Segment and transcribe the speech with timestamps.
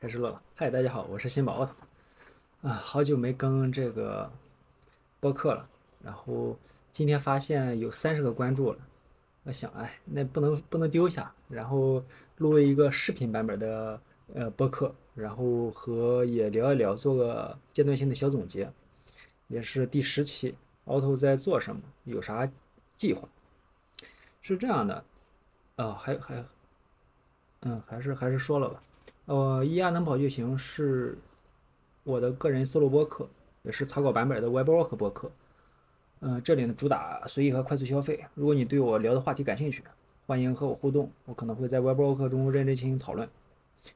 [0.00, 0.40] 开始录了。
[0.54, 1.74] 嗨，大家好，我是新宝奥特。
[2.62, 4.30] 啊，好久没更这个
[5.18, 5.68] 播客了。
[6.04, 6.56] 然后
[6.92, 8.78] 今天发现有三十个关注了，
[9.42, 11.34] 我想，哎，那不能不能丢下。
[11.48, 12.00] 然后
[12.36, 14.00] 录了一个视频版本的
[14.34, 18.70] 呃播客，然后和也聊一聊，做个阶段性的小总结，
[19.48, 20.54] 也是第十期。
[20.84, 21.82] 奥特在做什么？
[22.04, 22.48] 有啥
[22.94, 23.28] 计划？
[24.42, 25.04] 是这样的，
[25.74, 26.44] 啊，还还，
[27.62, 28.80] 嗯，还是还是说了吧。
[29.28, 31.18] 呃，一压能跑就行是
[32.02, 33.28] 我的个人思路播客，
[33.62, 35.30] 也是草稿版本的 Webwork 播客。
[36.20, 38.24] 嗯，这里呢主打随意和快速消费。
[38.34, 39.84] 如果你对我聊的话题感兴趣，
[40.26, 43.28] 欢迎和我互动，我可能会在 Webwork 中认真进行讨论。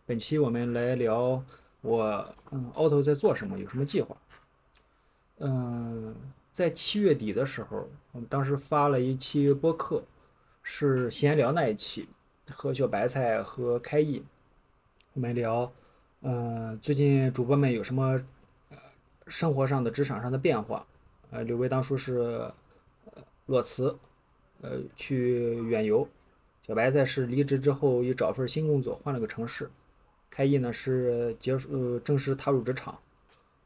[0.05, 1.43] 本期我们来聊
[1.81, 4.15] 我嗯 Auto 在做什么，有什么计划。
[5.39, 6.15] 嗯，
[6.51, 10.03] 在七月底的时候，我们当时发了一期播客，
[10.63, 12.07] 是闲聊那一期，
[12.51, 14.23] 和小白菜和开义。
[15.15, 15.71] 我们聊，
[16.23, 18.19] 嗯，最近主播们有什么
[18.71, 18.79] 呃
[19.27, 20.87] 生活上的、职场上的变化？
[21.31, 22.51] 呃，刘威当初是
[23.45, 23.95] 裸辞，
[24.63, 26.09] 呃，去远游；
[26.67, 29.67] 小白菜是离职之后又找份新工作，换了个城市；
[30.31, 32.99] 开业呢是结束呃正式踏入职场。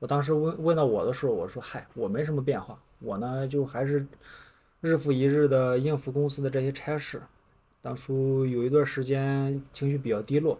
[0.00, 4.04] 我当时问问到我的时候，我说：“嗨，我没什么变化，我呢就还是
[4.80, 7.22] 日复一日的应付公司的这些差事。
[7.80, 10.58] 当初有一段时间情绪比较低落。”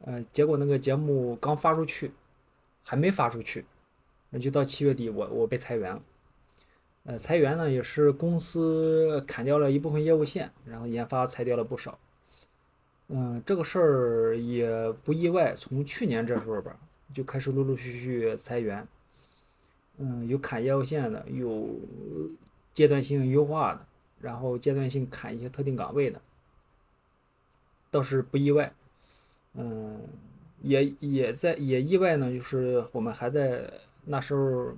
[0.00, 2.12] 呃，结果那个节目刚发出去，
[2.82, 3.64] 还没发出去，
[4.30, 6.02] 那就到七月底，我我被裁员了。
[7.04, 11.98] 呃，裁员呢也是公司砍掉了一部分业务线，然后研发裁掉了不少。
[13.08, 16.78] 嗯，这个事儿也不意外，从去年这时候吧，
[17.12, 18.86] 就开始陆陆续续裁员。
[19.98, 21.68] 嗯，有砍业务线的，有
[22.72, 23.86] 阶段性优化的，
[24.20, 26.20] 然后阶段性砍一些特定岗位的，
[27.90, 28.72] 倒是不意外。
[29.54, 30.00] 嗯，
[30.62, 33.70] 也也在也意外呢，就是我们还在
[34.04, 34.72] 那时候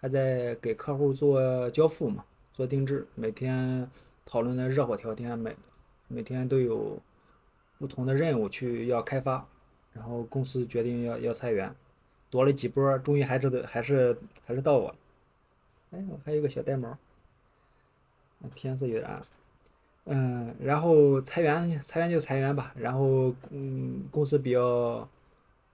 [0.00, 3.88] 还在给客户做交付嘛，做定制，每天
[4.24, 5.56] 讨论的热火朝天，每
[6.08, 7.00] 每天都有
[7.78, 9.46] 不同的任务去要开发，
[9.92, 11.74] 然后公司决定要要裁员，
[12.28, 14.96] 躲了几波，终于还是还是还是到我了。
[15.92, 16.98] 哎，我还有个小呆毛，
[18.54, 19.22] 天色有点暗。
[20.04, 22.74] 嗯，然后裁员，裁员就裁员吧。
[22.76, 25.08] 然后，嗯，公司比较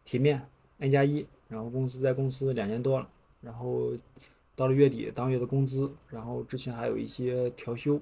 [0.05, 0.47] 体面
[0.79, 1.27] ，N 加一。
[1.49, 3.09] 然后公司在公司两年多了。
[3.41, 3.93] 然后
[4.55, 7.99] 到了月底，当月的工资，然后之前还有一些调休，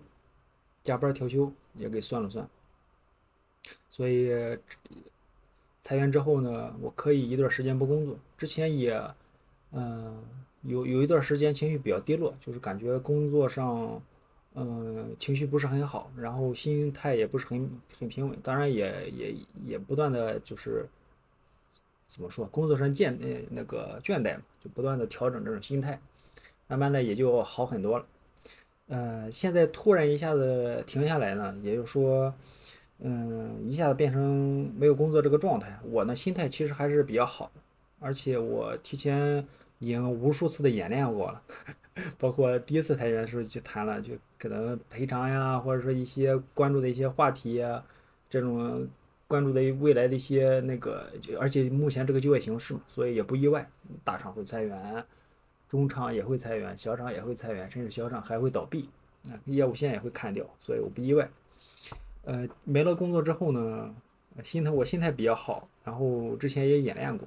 [0.82, 2.48] 加班调休也给算了算。
[3.88, 4.28] 所以
[5.80, 8.18] 裁员之后呢，我可以一段时间不工作。
[8.36, 9.00] 之前也，
[9.70, 10.20] 嗯，
[10.62, 14.02] 有有一段时间情绪比较低落，就是感觉工作上。
[14.58, 19.34] 嗯，情绪不是很好，然后心态也不是很很平稳，当然也也
[19.66, 20.86] 也不断的就是
[22.06, 26.00] 怎么说，工作上倦呃那个倦怠嘛，就不断的调整这种心态，
[26.68, 28.06] 慢慢的也就好很多了。
[28.88, 32.32] 嗯，现在突然一下子停下来呢，也就是说，
[33.00, 37.60] 嗯，一下子变成没有工作这个状态，我呢心态其实还是比较好的，
[38.00, 39.46] 而且我提前
[39.80, 41.42] 已经无数次的演练过了。
[42.18, 47.82] 包括第一次裁员的时候就谈了，就可能赔偿呀，或者说一些关注的一些话题呀，
[48.28, 48.86] 这种
[49.26, 51.10] 关注的未来的一些那个，
[51.40, 53.68] 而且目前这个就业形势嘛，所以也不意外，
[54.04, 55.04] 大厂会裁员，
[55.68, 58.88] 中厂也会裁员，小厂也会裁员，甚至小厂还会倒闭，
[59.30, 61.28] 啊，业务线也会砍掉，所以我不意外。
[62.24, 63.94] 呃，没了工作之后呢，
[64.44, 67.26] 心态我心态比较好，然后之前也演练过，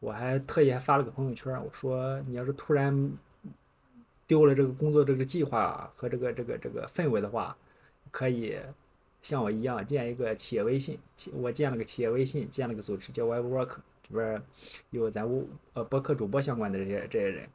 [0.00, 3.12] 我还特意还发了个朋友圈，我说你要是突然。
[4.26, 7.54] 丢了这个工作这个计划和这个这个这个氛围的话，
[8.10, 8.56] 可以
[9.20, 10.98] 像我一样建一个企业微信。
[11.32, 13.76] 我建了个企业微信，建了个组织叫 Webwork，
[14.08, 14.42] 这边
[14.90, 17.48] 有咱屋呃博客主播相关的这些这些人。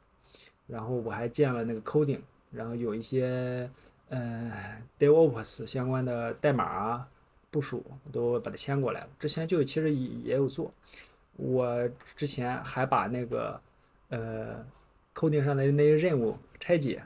[0.66, 2.20] 然后我还建了那个 Coding，
[2.52, 3.68] 然后有一些
[4.10, 7.08] 呃 DevOps 相关的代码
[7.50, 9.08] 部署都把它迁过来了。
[9.18, 10.72] 之前就其实也也有做，
[11.36, 13.60] 我之前还把那个
[14.10, 14.64] 呃。
[15.18, 17.02] 头顶上的那些任务拆解，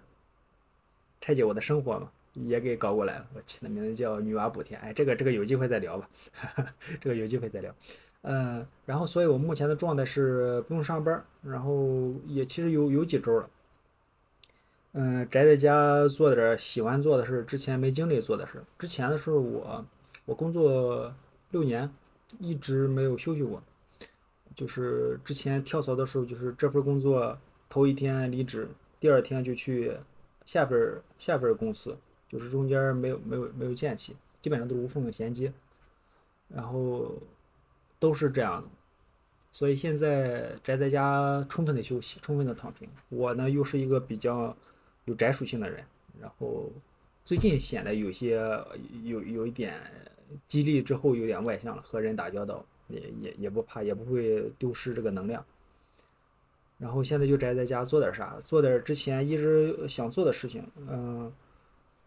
[1.19, 3.27] 拆解我的生活嘛，也给搞过来了。
[3.33, 4.79] 我起的名字叫“女娲补天”。
[4.85, 6.11] 哎，这个这个有机会再聊吧，
[7.01, 7.75] 这个有机会再聊。
[8.21, 13.49] 嗯，然后，所以我目前的状态是不用上班，然后也其实有有几周了。
[14.93, 18.63] 嗯，宅在家做点喜欢做的事，之前没精力做的事。
[18.79, 19.87] 之前的时候，我
[20.27, 21.15] 我工作
[21.51, 21.91] 六年，
[22.39, 23.63] 一直没有休息过。
[24.55, 27.39] 就是之前跳槽的时候，就是这份工作。
[27.73, 28.69] 头一天离职，
[29.01, 29.97] 第二天就去
[30.45, 31.97] 下份下份公司，
[32.29, 35.51] 就是中间没有没有没有间隙，基本上都是无缝的衔接。
[36.55, 37.15] 然后
[37.99, 38.69] 都是这样的。
[39.51, 42.87] 所以现在宅在家，充分的休息，充分的躺平。
[43.09, 44.55] 我呢，又是一个比较
[45.07, 45.83] 有宅属性的人，
[46.21, 46.71] 然后
[47.25, 48.39] 最近显得有些
[49.05, 49.81] 有有一点
[50.47, 55.43] 激励之后有点外向了，和人打交道也也也不怕，也不会丢失这个能量。
[56.79, 60.67] 然后现在就宅在家做点啥，做点之前一直想做的事情。
[60.89, 61.33] 嗯，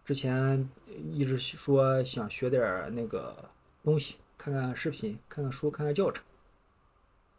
[0.04, 0.70] 之前
[1.12, 3.36] 一直说想学点那个
[3.84, 6.24] 东西，看看视频，看看书，看看教程。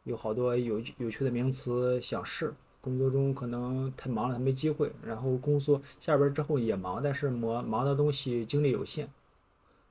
[0.05, 4.93] 有好多有有趣的名词想试，工作中可能太忙了，没机会。
[5.03, 9.11] 然后工作下班之后也忙，但是忙忙的东西精力有限，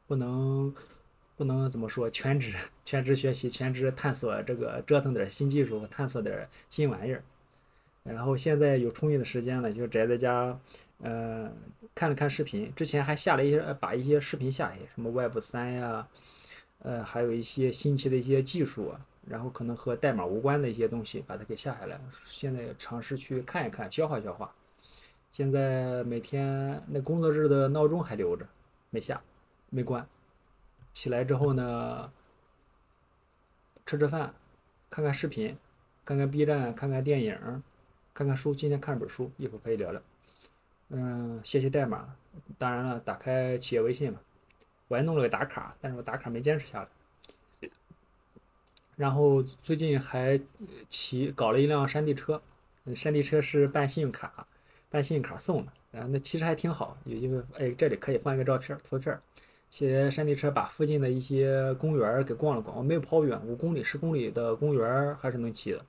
[0.07, 0.73] 不能
[1.35, 7.23] 不能怎么说全职全职学习，全职探索这个折腾点新技术，探索点新玩意儿。
[8.03, 10.59] 然后现在有充裕的时间了，就宅在家，
[11.01, 11.51] 呃，
[11.93, 12.71] 看了看视频。
[12.75, 16.07] 之前还下了一些把一些视频下去，什么 Web 三呀，
[16.79, 18.93] 呃，还有一些新奇的一些技术。
[19.27, 21.99] 然后可能和代码无关的一些东西，把它给下下来。
[22.23, 24.53] 现在尝试去看一看，消化消化。
[25.31, 28.47] 现在每天那工作日的闹钟还留着，
[28.91, 29.19] 没下，
[29.71, 30.07] 没关。
[30.95, 32.11] 起来之后呢，
[33.85, 34.33] 吃吃饭，
[34.89, 35.55] 看看视频，
[36.05, 37.61] 看看 B 站，看看电影，
[38.13, 38.55] 看看书。
[38.55, 40.01] 今天看本书，一会儿可以聊聊。
[40.89, 42.15] 嗯，写写代码。
[42.57, 44.19] 当然了，打开企业微信嘛。
[44.87, 47.69] 我还弄了个打卡，但是我打卡没坚持下来。
[48.95, 50.39] 然后最近还
[50.87, 52.41] 骑搞了一辆山地车，
[52.95, 54.47] 山地车是办信用卡，
[54.89, 59.19] 办信用卡送的，然后那其实还挺好，有一个哎这里可以放一个照片图片，
[59.75, 65.85] 骑山地车把附近的一些公园给逛了逛，我没有跑远，五公里十公里的公园还是能骑的，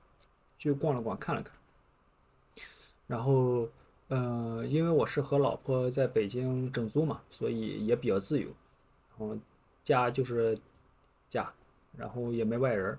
[0.59, 1.55] 去逛了逛看了看，
[3.07, 3.69] 然后
[4.09, 8.49] 嗯因为我是和老婆在北京整租嘛，所以也比较自由，
[9.17, 9.39] 然后
[9.85, 10.59] 家就是
[11.29, 11.49] 家。
[11.97, 12.99] 然后也没外人，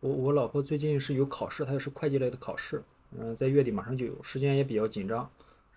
[0.00, 2.82] 我我老婆最近是有考试，她是会计类的考试，
[3.18, 5.28] 嗯，在月底马上就有，时间也比较紧张，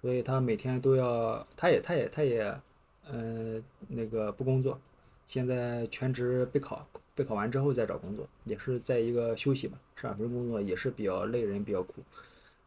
[0.01, 2.61] 所以她每天都要，她也她也她也，
[3.09, 4.79] 呃，那个不工作，
[5.25, 12.01] 现在全职备考，备考完之后再找工作，也是在一个休息吧，上份工作也是比较累人，比较苦，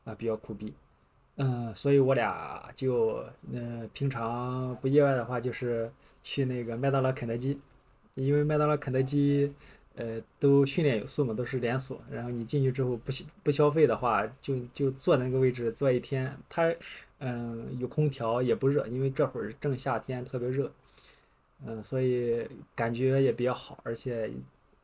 [0.04, 0.72] 啊，比较苦逼，
[1.36, 5.90] 嗯，所以我俩就，嗯，平常不意外的话就是
[6.22, 7.58] 去那个麦当劳、肯德基，
[8.14, 9.52] 因为麦当劳、肯德基。
[9.96, 12.02] 呃，都训练有素嘛，都是连锁。
[12.11, 13.12] 然后你进去之后不
[13.44, 16.37] 不消费的话，就就坐那个位置坐一天。
[16.49, 16.75] 它，
[17.20, 20.70] 嗯，有空调也不热，因为这会儿正夏天，特别热。
[21.64, 22.44] 嗯，所以
[22.75, 23.79] 感觉也比较好。
[23.85, 24.29] 而且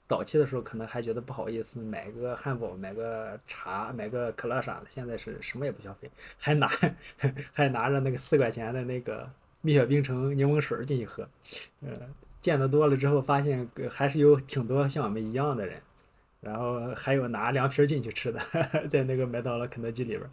[0.07, 4.87] 早期的时候可能还觉得不好意思，买个汉堡、买个茶、买个可乐啥的。
[4.89, 6.09] 现在是什么也不消费，
[6.39, 6.71] 还拿
[7.53, 9.29] 还拿着那个四块钱的那个
[9.61, 11.29] 蜜雪冰城柠檬水进去喝，
[11.81, 11.99] 嗯。
[12.41, 15.81] 见得多了之后，发现还是有挺多像我们一样的人，
[16.41, 18.41] 然后还有拿凉皮进去吃的，
[18.89, 20.31] 在那个麦当劳、肯德基里边儿，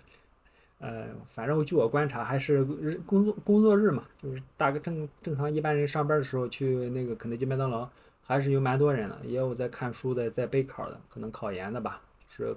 [0.80, 7.90] 呃，反正据我观察，还是日工作工作日嘛，就是大概正正常一般人上班的时候去那个肯德基、麦当劳，
[8.24, 12.56] 还是有蛮多人的，也有在看书的，在备考的，可能考研的吧，是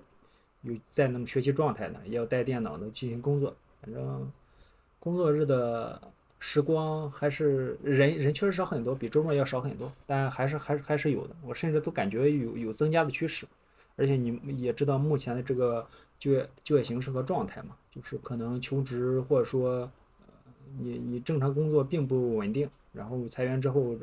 [0.63, 4.31] 有在那么学习状态的，也有带电脑的进行工作，反正
[5.01, 6.01] 工作日的。
[6.43, 11.37] 时光还是人人确实少很多，比周末要少很多，但还是还是还是有的。
[11.45, 13.47] 我甚至都感觉有有增加的趋势，
[13.95, 15.87] 而且你也知道目前的这个
[16.19, 19.89] 就业就业形势和状态嘛，就是可能求职或者说
[20.79, 23.95] 你你正常工作并不稳定，然后裁员之后，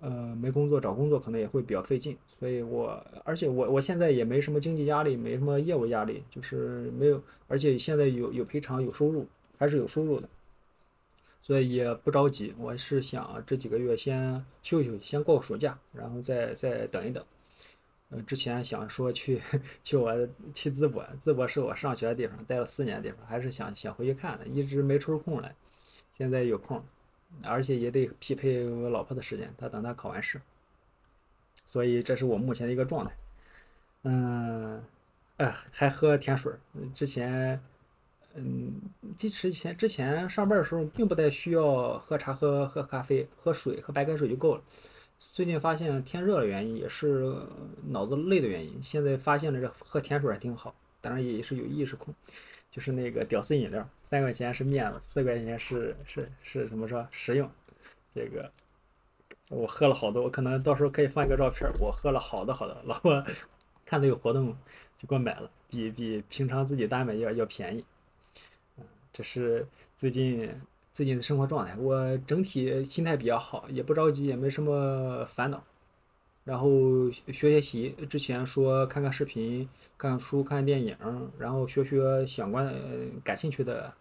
[0.00, 2.14] 呃没工作找工作可能也会比较费劲。
[2.38, 9.26] 所以我而且我我现在也没什么经济压力，没什么业务压力，就是没有，而且现在有有赔偿有收入，
[9.58, 10.28] 还是有收入的。
[11.42, 17.24] 所以也不着急，我是想这几个月先休息休息，先过个暑假，然后再再等一等。
[18.10, 19.40] 呃，之前想说去
[19.82, 20.12] 去我
[20.52, 25.54] 去淄博，淄博是我上学的地方，待了四年的地方，还是想想回去看的，一直没抽空来。
[26.12, 26.84] 现在有空，
[27.42, 30.40] 而且也得匹配我老婆的时间，她等她考完试。
[31.64, 33.12] 所以这是我目前的一个状态。
[34.02, 34.84] 嗯，
[35.38, 36.52] 哎，还喝甜水，
[36.92, 37.62] 之前。
[38.34, 38.80] 嗯，
[39.16, 44.62] 之前之前上班的时候，并不太需要喝茶、喝喝咖啡、喝水、喝白开水就够了。
[45.18, 47.34] 最近发现天热的原因，也是
[47.88, 48.80] 脑子累的原因。
[48.82, 52.14] 现在发现了这喝甜水还挺好，当然也是有意识控，
[52.70, 57.50] 就是那个屌丝饮料，三块钱是面子，四块钱是是是怎么说实用。
[58.14, 58.50] 这个
[59.50, 62.76] 我喝了好多，我可能到时候可以放一个照片，我喝了好多好多。
[62.84, 63.22] 老婆
[63.84, 64.56] 看到有活动
[64.96, 67.84] 就给我买了，比比平常自己单买要要便宜。
[69.12, 70.50] 这是最近
[70.92, 75.62] 最近的生活状态，我整体心态比较好，也不着急，也没什么烦恼。
[76.44, 77.94] 然后学学习。
[78.08, 80.96] 之前说看看视频、看看书、看看电影，
[81.38, 82.74] 然后学学相关的、
[83.22, 83.92] 感兴趣的。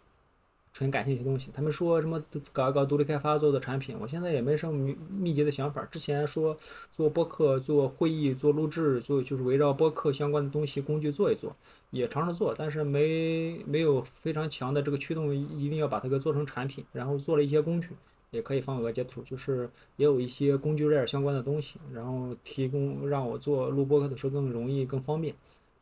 [0.71, 2.23] 纯感兴趣的东西，他们说什么
[2.53, 5.83] 搞一搞独立开发做的产品，我现在也没什么密密集的想法。
[5.85, 6.55] 之前说
[6.91, 11.53] 做播客、做会议、做录制，做就是围绕播客相关的东西工具做一做，
[11.89, 16.85] 也尝试做，但是没没有非常强的这个驱动，一定要把它给做成产品。
[16.93, 17.89] 然后做了一些工具，
[18.31, 25.35] 也可以放个截图，就是也有一些工具链相关的东西，然后提供让我做录播客的时候更容易、更方便。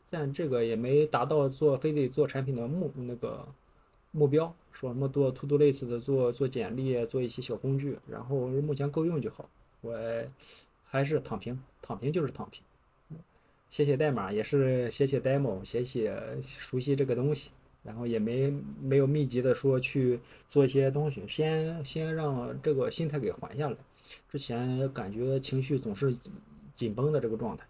[0.09, 3.45] 但这个也没达到做非得做产品的目那个。
[4.17, 9.47] 目标说什么做 to do list 的做做简历，做一些小工具，然后目前够用就好。
[9.81, 9.93] 我
[10.83, 12.63] 还是躺平，躺平就是躺平。
[13.69, 17.51] 写写代码也是写写 demo，写写熟悉这个东西，
[17.83, 23.77] 然后也没没有密集的说去做一些东西，先先让这个心态给缓下来。
[24.31, 26.15] 之前感觉情绪总是
[26.73, 27.67] 紧绷的这个状态。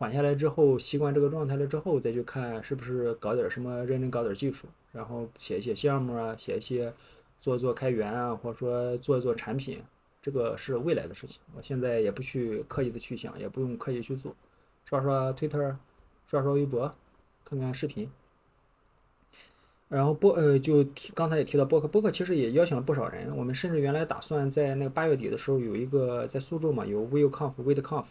[0.00, 6.90] 缓下来之后，习惯这个状态了之后，再去看是不是搞点什么，认真搞点技术，然后写一写项目啊，写一些
[7.38, 9.82] 做做开源啊，或者说做做产品，
[10.22, 11.42] 这个是未来的事情。
[11.54, 14.34] 我现在也不去刻意的去想，也不用刻意去做，
[14.86, 15.76] 刷刷 Twitter，
[16.26, 16.94] 刷刷微博，
[17.44, 18.10] 看看视频。
[19.90, 23.36] 然后播呃，就提刚才也提到播客，播客其实也邀请了不少人。
[23.36, 28.06] 我们甚至原来打算在那个八月底的时候有一个在苏州嘛，有 WillConf、WeConf。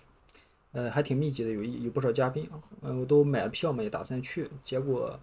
[0.72, 2.48] 呃，还挺密集的，有有不少嘉宾，
[2.82, 5.20] 嗯，我都买了票嘛，也打算去，结果，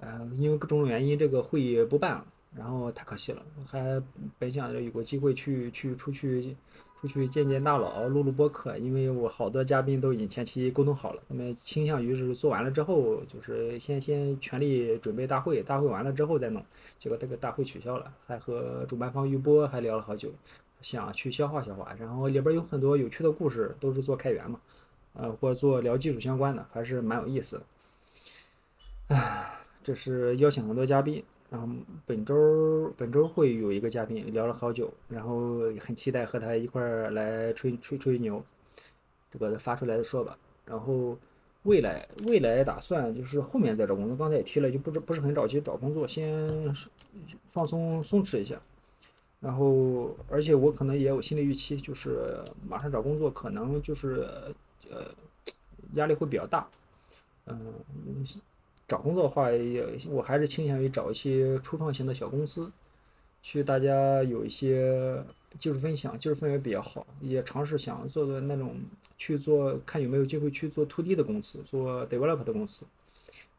[0.00, 2.24] 呃，因为各种原因，这个会议不办了，
[2.56, 4.00] 然后太可惜了，还
[4.38, 6.56] 本想着有个机会去去出去
[7.00, 16.64] 出去见见大佬，录录播客，因为我好多嘉宾都已经前期沟通好了，他们倾向于是做完了之后，就是先先全力准备大会，大会完了之后再弄，
[17.00, 20.30] 结果这个大会取消了，还和主办方预播还聊了好久，
[20.80, 24.60] 想去消化消化，然后里边有很多有趣的故事，都是做开源嘛。
[25.14, 27.62] 呃，或者做聊技术相关的，还是蛮有意思的。
[29.08, 31.68] 唉，这是邀请很多嘉宾，然后
[32.04, 38.44] 本周本周会有一个嘉宾聊了好久，然后很期待和他一块儿来吹吹吹牛，
[39.30, 40.36] 这个发出来的说吧。
[40.64, 41.16] 然后
[41.62, 46.74] 未来未来打算就是后面再找工作，刚才也提了，就不是不是很着急找工作，先
[47.46, 48.60] 放松松弛一下。
[49.38, 54.26] 然后而且我可能也有心理预期，就是马上找工作可能就是。
[54.90, 55.06] 呃，
[55.94, 56.66] 压力会比较大。
[57.46, 57.74] 嗯，
[58.88, 62.72] 找工作的话，也我还是倾向于找一些初创型的小公司，
[63.42, 65.22] 去大家有一些
[65.58, 68.76] 技术分享，技术氛围比较好，也尝试想做的那种
[69.18, 72.84] 去做，看有没有机会去做 to D 的公司，做 develop 的公司，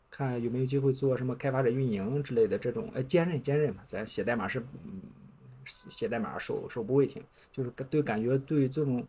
[0.09, 5.01] 看有没有机会做什么开发者运营之类的这种，呃，兼任兼任嘛，咱写代码是，嗯
[5.65, 9.05] 写代码手手不会停，就是对感觉对这种。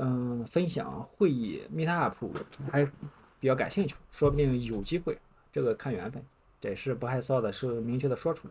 [0.00, 2.14] 嗯，分享会议 meet up
[2.70, 2.84] 还
[3.40, 5.18] 比较感兴趣，说不定有机会，
[5.52, 6.24] 这个看缘分，
[6.60, 8.48] 这是不害臊的，是明确的说出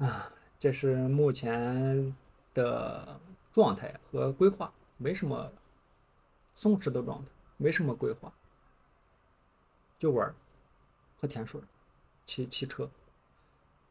[0.00, 0.08] 来。
[0.08, 2.16] 啊，这是目前
[2.54, 3.20] 的
[3.52, 5.52] 状态和规划，没什么
[6.54, 8.32] 松弛的状态，没什么规划，
[9.98, 10.34] 就玩
[11.20, 11.60] 和甜水，
[12.24, 12.88] 骑骑车。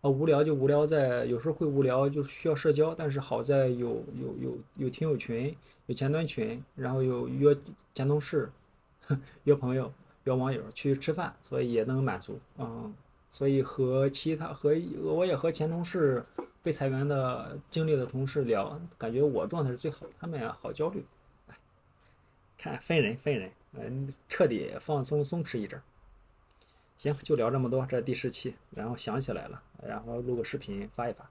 [0.01, 2.93] 啊，无聊就无聊在，有时候会无聊，就需要社交。
[2.93, 5.55] 但是好在有有有有听友群，
[5.85, 7.55] 有前端群，然后有约
[7.93, 8.51] 前同事、
[9.45, 9.93] 约朋友、
[10.23, 12.39] 约网友去吃饭，所以也能满足。
[12.57, 12.91] 嗯，
[13.29, 16.25] 所以和其他和我也和前同事
[16.63, 21.05] 被裁员的经历的同事聊，感觉我状态是最好，他们也好焦虑。
[22.57, 25.79] 看分人分人，嗯，彻底放松松弛一阵。
[26.97, 31.29] 行，就聊这么多，这第十期，然后想起来了，然后录个视频发一发。